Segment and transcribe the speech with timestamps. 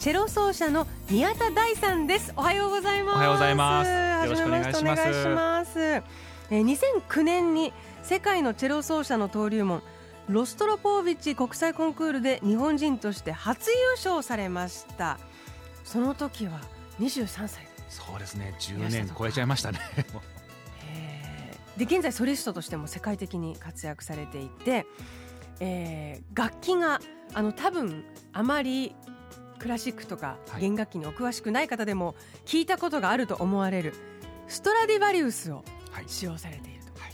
[0.00, 2.32] チェロ奏者の宮田大さんです。
[2.34, 3.16] おはようございます。
[3.16, 3.90] おはようございます。
[3.90, 5.02] よろしくお願いします。
[5.02, 5.78] お願いします。
[5.78, 6.64] えー
[7.10, 9.82] 2009年に世界のチェロ奏者の登竜門
[10.30, 15.18] ロストロポービッチ国際コンクールで日本人として初優勝されました。
[15.84, 16.62] その時は
[16.98, 17.68] 23歳。
[17.90, 18.54] そうですね。
[18.58, 19.80] 10年超えちゃいましたね。
[20.88, 24.86] えーで現在ソリストとしても世界的に活躍されていて、
[25.60, 27.02] えー楽器が
[27.34, 28.02] あの多分
[28.32, 28.96] あまり
[29.60, 30.62] クラシックとかはい。
[30.62, 32.16] 弦楽器にお詳しくない方でも
[32.46, 33.94] 聞いたことがあると思われる
[34.48, 36.04] ストラディバリウスをはい。
[36.06, 37.12] 使用されていると、はい。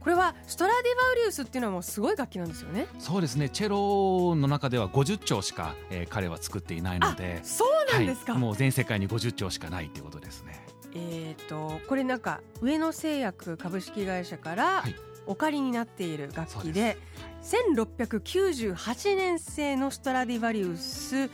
[0.00, 2.86] これはストラディバリウスっていうのはもうすごい楽器なんですよね。
[2.98, 3.48] そうですね。
[3.48, 7.40] チェロの中では50丁しか、えー彼は作っていないので。
[7.44, 10.66] そうなんですか、はい、もう全世界に50丁しかないっていうことですね。
[10.94, 14.94] えっ、とこれなんか上野製薬株式会社からはい。
[15.28, 16.96] お借りになっている楽器でで
[17.42, 17.56] す。
[17.56, 21.28] 1698年製のストラディバリウス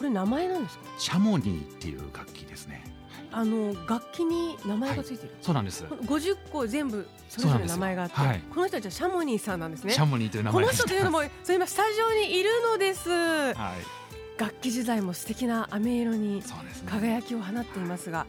[0.00, 0.84] これ名前なんですか？
[0.96, 2.82] シャモニーっていう楽器ですね。
[3.30, 5.84] あの楽器に名前がついてる、そうなんです。
[5.84, 8.42] この50個全部それぞれ名前があって、はい。
[8.52, 9.92] この人たちはシャモニーさんなんですね。
[9.92, 13.10] シャモニーという名この人というのもそう今スタジオにいるのです。
[13.10, 13.54] はい。
[14.40, 16.42] 楽器時代も素敵な飴色に
[16.86, 18.26] 輝きを放っていますが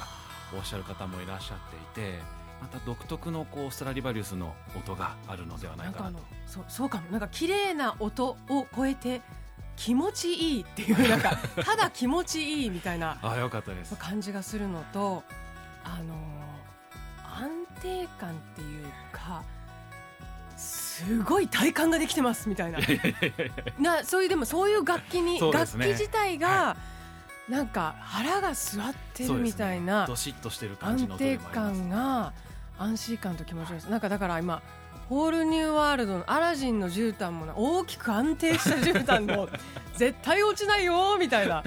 [0.57, 1.57] おっしゃる方もいらっしゃっ
[1.93, 2.19] ていて
[2.61, 6.19] また独特のこうストラリバリウスの音があるのではなないかなと。
[6.47, 7.11] そうそうかも。
[7.11, 9.21] なんか綺麗な音を超えて
[9.75, 13.95] 気持ちいいっていうなんか ただ気持ちいいみたいなあよかったです。
[13.95, 15.23] 感じがするのと
[15.83, 16.15] あの
[17.39, 17.49] 安
[17.81, 19.43] 定感っていうか
[20.93, 22.77] すごい体感ができてますみたいな。
[23.79, 26.77] なそういうでもそういう楽器に、楽器自体が、
[27.49, 32.33] なんか腹が据わってるみたいな、どしっとしてる感じの音安定感が
[32.77, 33.89] 安心感と気持ちよさ。
[33.89, 34.61] なんかだから今
[35.09, 39.49] ホールニューワールドのアラジンの絨毯もな大きく安定した絨毯の
[39.95, 41.63] 絶対落ちないよみたいな。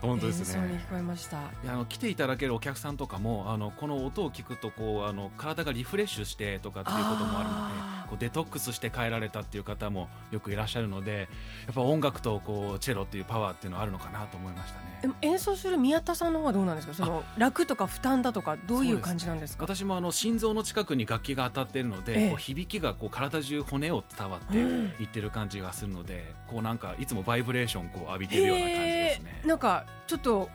[0.00, 0.78] 本当ですね。
[0.88, 1.38] 聞こえました。
[1.38, 11.28] あの来ていただけるお客さんとかもあのこの音を聞くとこうあの体がリフレッシュしてとかっていうこともあるのでこうデトックスして帰られたっていう方もよくいらっしゃるので
[11.66, 14.98] やっぱ音楽とこうチェロっていうパワーっていうのはあるのかなと思いましたね。
[15.00, 16.94] でも演奏する宮田さんの方はどうなんですか？
[16.94, 19.64] その楽とか負担だとかどういう感じなんですか？
[19.64, 22.28] 私もあの心臓の近くに楽器が当たっているので、ええ。
[22.30, 24.84] こう響きがこう体中骨を伝わってうん。
[25.00, 29.40] いってる感じがするので、こうなんかいつもバイブレーションこう浴びてるような感じですね。
[29.42, 29.46] へ。
[29.46, 30.50] ーなんかちょっと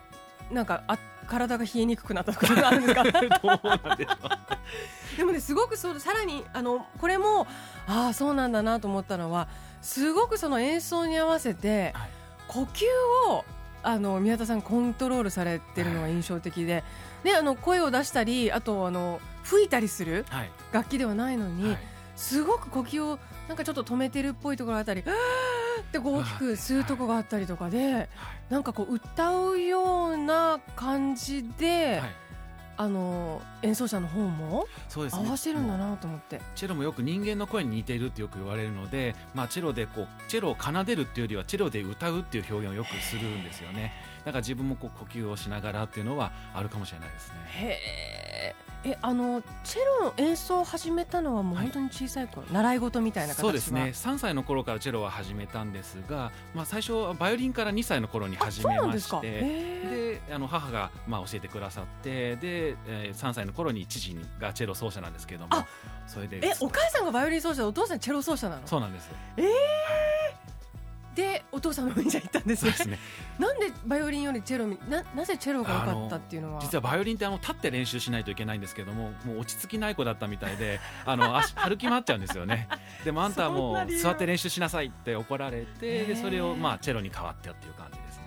[0.51, 0.97] なんかあ
[1.27, 3.03] 体が冷えにくくなったことがあるんですか？
[3.09, 4.17] どうなんでしょう
[5.17, 7.47] でもねすごくそうさらにあのこれも
[7.87, 9.47] ああそうなんだなと思ったのは
[9.81, 12.09] すごくその演奏に合わせてはい。
[12.47, 12.85] 呼吸
[13.27, 13.43] を
[13.81, 16.83] あの宮田さんコントロールされてるのが印象的で、
[17.23, 20.51] ね、あの声を出したりあとあの吹いたりするはい。
[20.71, 21.77] 楽器ではないのに、はい。
[22.15, 28.09] すごく呼吸をなんかちょっと止めてるっぽいところがあったり「あーってこう大きく吸うとこがあったりとかで、はい。
[28.49, 32.09] なんかこう歌うような感じで、はい
[32.77, 35.25] あの演奏者の方もそうですね。
[35.27, 36.41] 合わせるんだなと思って。
[36.55, 43.93] チェロもよく人間の声に似ているってよく言われるので、まあ、チェロでこうチェロを奏でるっていうよりはチェロで歌うっていう表現をよくするんですよね。
[44.25, 47.35] だから自分もこう呼吸をしながらっていうのはあるかもしれないですね。
[47.45, 47.67] へ
[48.51, 48.55] え
[48.85, 51.65] えあのチェロの演奏を始めたのはもうはい。
[51.65, 53.43] 本当に小さい頃、習い事みたいな形は？
[53.45, 53.91] そうですね。
[53.95, 65.65] 3歳の頃からチェロは始めたんですが、まあ、最初はバイオリンから2歳の頃にあ始めましてへであの母がまあ教えてくださってで、えー3歳の頃に父がチェロ奏者なんですけどもあ
[66.07, 68.67] それでええお母さんがバイオリン奏者でお父さんチェロ奏者なの？
[68.67, 69.09] そうなんです。
[71.15, 72.71] でお父さんの分じゃ行ったんですね。
[72.73, 72.99] そうですね。
[73.39, 76.61] なんでバイオリンよりチェロみななぜチェロが良かったっていうのは？
[76.61, 82.67] 実はバイオリンってあの立って練習しないといけないんですけどももう落ち着きない子だったみたいで あの足歩き回っちゃうんですよね。
[83.05, 88.24] でもあんたはもう座って練習しなさいって怒られへてーでそれをまあチェロに変わってっていう感じですね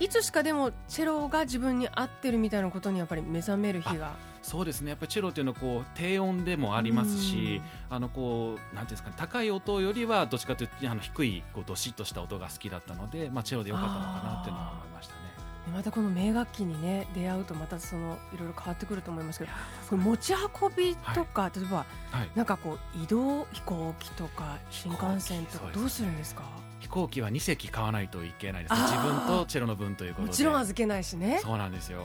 [0.00, 15.23] いつしかでもチェロが自分に合ってるみたいなことにやっぱり目覚める日がそうですねやっぱりチェロっていうのはこう低音でもありますしあのこうなんていうんですかね高い音よりはどっちかというとあの低いこうどしっとした音が好きだったので、まあ、チェロでよかったのかなっていうのは思いましたね。
[15.72, 19.50] またこの名楽器にね出会うとまたそのいろいろ変わってくると思いますけど
[19.88, 21.84] これ持ち運びとか、例えばは
[22.24, 22.30] い。
[22.34, 26.42] なんかこう移動飛行機とか新幹線とかどうするんですか？
[26.80, 28.80] 飛行機は2席買わないといけないですね。
[28.82, 30.28] 自分とチェロの分ということで。
[30.28, 31.40] もちろん預けないしね。
[31.42, 32.02] そうなんですよ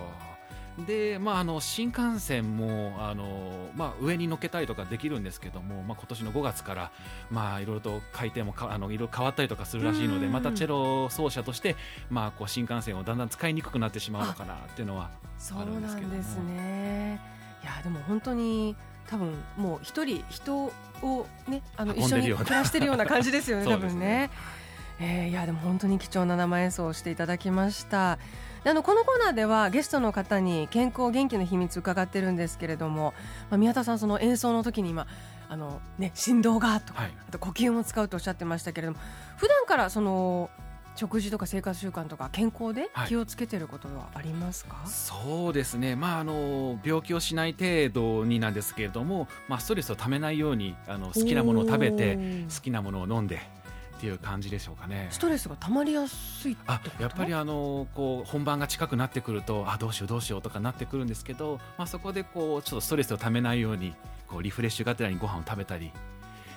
[0.86, 6.92] で、まあ、あの新幹線もあの、まあ、上に乗っけたりとかできるんですけども、まあ、今年の5月から、
[7.30, 10.32] まあ、いろいろと回転もかあのいろいろ変わったりとかするらしいのでうん。
[10.32, 11.76] またチェロ奏者として、
[12.10, 15.10] まあ、こう新幹線をだんだん使いにくくなってしまうのかなっていうのは
[15.52, 17.20] あるんですけどですね。
[17.64, 18.76] いやでも本当に
[19.08, 20.72] 多分もう一人人
[21.02, 24.30] をねあの一緒に暮らしてるような感じですよね そう多分ね。
[25.00, 28.18] えーいやでも本当に貴重な生演奏をしていただきました。
[28.64, 33.14] であのこのコーナーではゲストの方に健康元気の秘密伺ってるんですけれども、
[33.50, 35.08] まあ、宮田さんその演奏の時に今
[35.48, 37.14] あの、ね、振動がとか、はい。
[37.30, 39.00] あと呼吸も使うとおっしゃってましたけれども
[39.38, 40.50] 普段からその
[40.96, 43.08] 食事とか生活習慣とか健康ではい。
[43.08, 52.18] 気をつけてることはありますか、そうですね、まあ、あの病気をしない程度になんですけれども、まあ、ストレスをためないようにあの好きなものを食べて
[52.54, 53.40] 好きなものを飲んで
[54.00, 55.10] っていう感じでしょうかね。
[55.12, 63.94] ストレスが溜まりやすいってあやっぱりあのこう本番が近くなってくるとあどうしようどうしようとかなってくるんですけど、まあ、そこでこうちょっとストレスをためないように
[64.26, 65.92] こうリフレッシュがてらにご飯を食べたり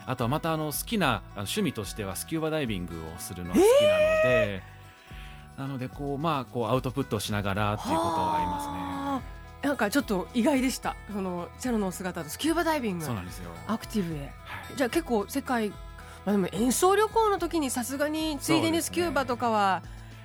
[0.06, 4.62] あとはまたあの好きな趣味としてはスキューバダイビングをするのが好きなので、
[5.58, 8.72] なのでこう、まあ、こうアウトプットをしながらっていうことはありますね。
[8.72, 10.96] はあなんかちょっと意外でした。
[11.12, 13.50] そのチェロのお姿とスキューバダイビングそうなんですよ。
[13.68, 14.30] アクティブではい。
[14.76, 15.72] じゃあ結構世界
[16.24, 19.82] まあでも演奏旅行の時にさすがについでにスキューバとかは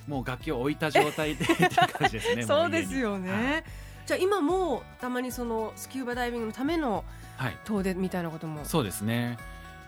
[0.07, 1.45] もう楽器を置いた状態で
[2.45, 3.63] そうですよね、はい。
[4.05, 7.03] じゃあ今もたまにそのスキューバダイビングのための
[7.35, 7.57] はい。
[7.65, 8.65] 遠出みたいなことも？
[8.65, 9.37] そうですね。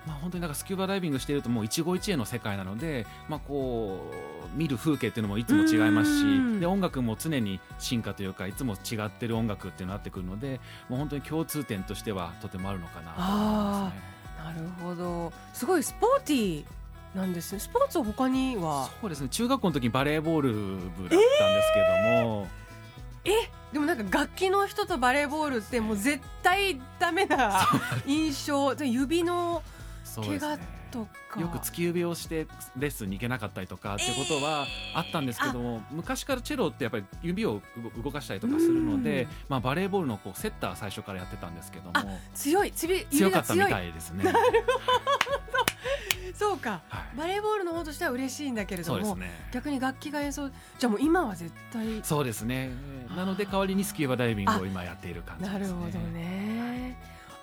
[0.05, 4.11] まあ、本当になんかスキューバダイビングしているともう一期一会の世界なので、まあ、こ
[4.53, 6.57] う見る風景っていうのもいつも違いますうん。
[6.57, 14.18] しで音楽も常に進化というかいつも違ってる音楽っていうのがあってくるのでもう本当に共通点としてはとてもあるのかなと思いますね。
[14.43, 15.33] なるほど。
[15.53, 17.59] すごいスポーティーなんですね。
[17.59, 18.89] スポーツは他には？
[19.01, 19.29] そうですね。
[19.29, 21.19] 中学校の時にバレーボール部だったんです
[21.73, 21.79] け
[22.19, 22.47] ども、
[23.25, 23.31] え？
[23.73, 27.67] でもなんか楽器の人とバレーボールってもう絶対ダメな
[28.07, 28.73] 印象。
[28.75, 29.61] で指の
[30.15, 30.57] 怪我そうですね。
[30.57, 34.65] とかよく突き指をしてレッスンに行けなかったりとかっていうことは
[34.95, 37.61] あったんですけども、昔からチェロってやっぱり指を
[37.95, 42.73] 動動かしたりとかするので、まあ、バレーボールのこうセッター最初からやってたんですけどあも強い。
[42.81, 44.23] 指指強かったみたいですね。
[46.33, 46.81] そうか。
[46.89, 47.17] はい。
[47.17, 49.29] バレーボールの方としては嬉しいんだけれども、ね。
[49.51, 52.01] 逆に楽器が演奏じゃあもう今は絶対。
[52.03, 52.71] そうですね。
[53.15, 55.59] なので代わりにスキューバダイビングを今やっている感じですね。
[55.59, 56.45] なるほどね。
[56.47, 56.48] あ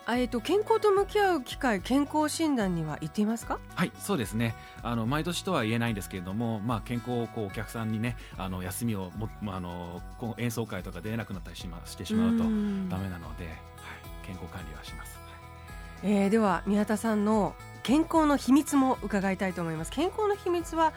[0.09, 3.59] えっと健康と向き合う機会健康診断には行っていますか？
[3.75, 4.55] はい、そうですね。
[4.83, 10.01] あの毎年とは言えないんですけれども、まあ健康をこうお客さんにね、あの休みをもまああの
[10.39, 13.55] 演奏会とか出れなくなったりしましてしまうとんダメなので、はい、
[14.25, 15.19] 健康管理はします。
[16.03, 20.93] えーでは宮田さんの健康の秘密も伺いたいと思います健康の秘密は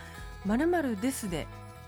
[0.45, 1.47] まるまるですで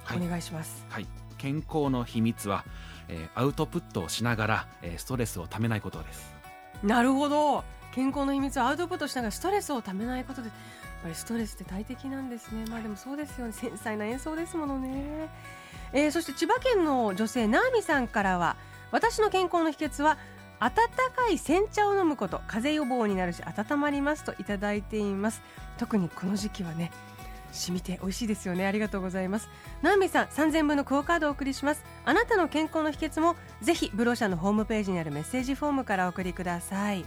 [0.10, 2.64] おはい願いします、はい、健康の秘密は、
[3.10, 6.41] えーアウトプットをしながら、えーストレスをためないことです。
[6.84, 7.64] なるほど。
[7.94, 10.58] 健康の秘密はアウトプットしながらストレスをためないことでやっ
[11.04, 12.66] ぱりストレスって大敵なんですね。
[12.70, 13.54] まあでもそうですよね。
[13.54, 15.30] 繊細な演奏ですものね、
[15.92, 18.56] えー、そして千葉県の女性ナーミさんからは
[18.92, 20.18] 私の健康の秘訣は
[20.60, 20.72] 温
[21.16, 22.40] かい煎茶を飲むこと。
[22.48, 25.42] 風邪予防になるし温まりますといただいています。
[25.78, 26.92] 特にこの時期はね
[27.52, 28.66] 染みて美味しいですよね。
[28.66, 29.50] ありがとうございます。
[29.82, 31.84] ナーミさん3000分のクオカードをお送りします。
[32.06, 37.06] あなたの健康の秘訣もぜひブローシャのホームページにあるメッセージフォームからお送りください。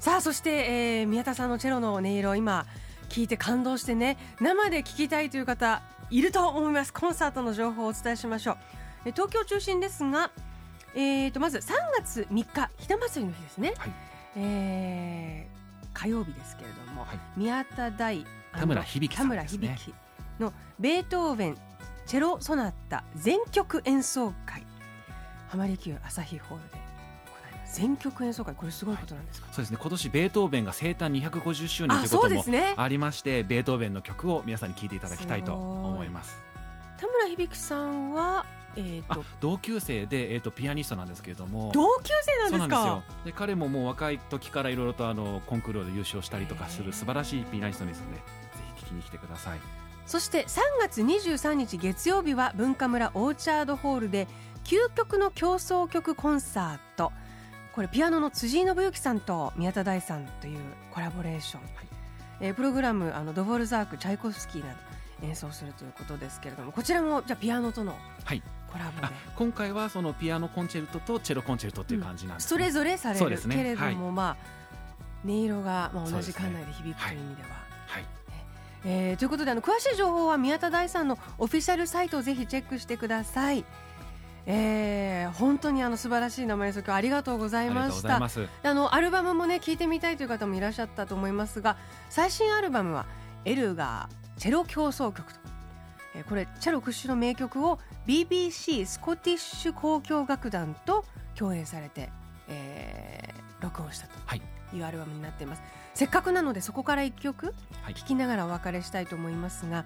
[0.00, 2.66] さあそして、えー、宮田さんのチェロの音色今
[3.08, 4.16] 聞いて感動してね。
[4.40, 6.92] 生で聞きたいという方いると思います。
[6.92, 8.56] コンサートの情報をお伝えしましょう。
[9.10, 10.30] 東京中心ですが、
[10.94, 13.92] えー、とまず3月3日ひな祭りの日ですね、はい、
[14.36, 18.26] えー、火曜日ですけれども、はい、宮田大
[18.58, 19.94] 田村響さん、ね、田村響
[20.38, 21.56] のベートーベン
[22.06, 24.64] チェロソナタ全曲演奏会。
[25.48, 26.78] 浜離宮朝日ホールで
[27.70, 29.78] 全曲演奏会これすごいことなんですか、はい、そうですね。
[29.80, 32.44] 今年ベートーベンが生誕250周年ということも
[32.76, 36.40] ありまして、ね、ベートーベンの曲を皆さんに聴いていただきたいと思います。
[36.98, 41.70] 田村響さんはえーと、同級生で、えーと、ピアニストなんですけれども。
[41.74, 43.02] 同級生なんですか？
[43.26, 48.41] で彼ももう若い時からいろいろとあのコンクールで優勝したりとかする素晴らしいピアニストですのでぜひ聴
[48.92, 49.58] きに来てください
[50.06, 54.26] そして3月23日月曜日は文化村オーチャードホールで
[54.64, 57.12] 究極の競争曲コンサート
[57.72, 60.58] これピアノの辻井信之さんと宮田大さんという
[60.92, 61.86] コラボレーション、はい、
[62.40, 64.78] えー、プログラムあのドボルザークチャイコフスキーなど
[65.26, 67.92] 演奏するということですけれどもこちらもじゃピアノとの
[68.70, 74.62] コラボで、はい、今回はそのピアノコンチェルトとチェロコンチェルトという感じなんです、ねうん、それぞれされる、ね、けれども、はい、まあ
[75.24, 77.48] 音色がまあ同じ館内で響くという意味では。
[77.86, 78.04] はい、
[78.84, 83.64] えー、ということであの詳しい情報は宮田大さんのオフィシャルサイトをぜひチェックしてください。
[84.44, 88.16] えー、本当にあの素晴らしい生演奏曲ありがとうございました。
[88.16, 91.76] あのアルバムもね聞いてみたいという方もいらっしゃったと思いますが
[92.10, 93.06] 最新アルバムは
[93.44, 95.38] エルガーチェロ協奏曲と、
[96.16, 101.04] えー、これチェロ屈指の名曲を BBC スコティッシュ交響楽団と
[101.36, 102.10] 共演されて、
[102.48, 104.42] えー、録音したとい。
[104.80, 107.54] うアルバムになっています、はい、せっかくなのでそこから1曲
[107.88, 109.84] 聴きながらお別れしたいと思いますが、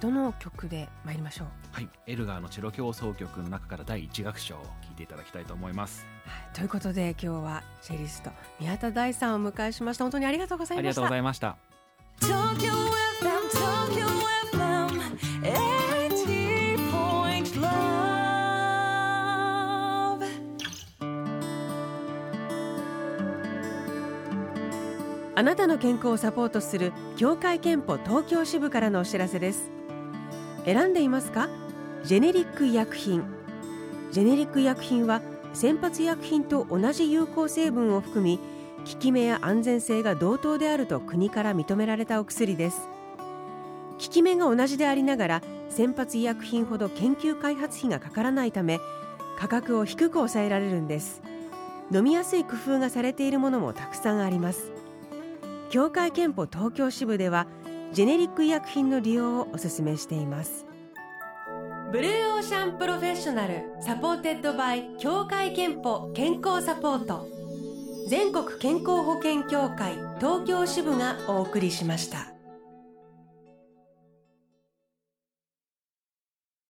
[0.00, 1.48] どの曲で参りましょう？
[1.72, 1.88] はい。
[2.06, 10.04] エルガーのチェロ協奏曲の中から第一楽章を聴いていただきたいと思います、はい、ということで今日はチェリスト宮田大さんをお迎えしました。
[10.04, 10.80] 本当にありがとうございました。
[10.80, 11.56] ありがとうございました。
[12.20, 14.47] 東京 FM 東京 FM
[25.38, 29.70] あなたの健康をサポートする協会憲法東京支部からのお知らせです。
[30.64, 31.48] 選んでいますか？
[32.02, 33.22] ジェネリック医薬品。
[34.10, 38.40] ジェネリック医薬品は先発医薬品と同じ有効成分を含み
[38.78, 42.88] 効き目や安全性が同等であると国から認められたお薬です。
[43.92, 48.80] 効き目が同じでありながら先発医薬品ほど研究開発費がかからないため
[49.38, 51.22] 価格を低く抑えられるんです。
[51.92, 54.72] 飲みやすい工夫がされているものもたくさんあります。
[55.70, 57.46] 協会憲法東京支部では
[57.92, 60.66] ジェネリック医薬品の利用をお勧めしています
[61.92, 67.26] ブルーオーシャンプロフェッショナル supported by 協会けんぽ健康サポート
[68.08, 72.37] 全国健康保険協会東京支部がお送りしました。